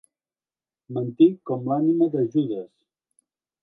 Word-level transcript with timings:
Mentir 0.97 1.29
com 1.51 1.71
l'ànima 1.73 2.11
de 2.19 2.27
Judes. 2.35 2.77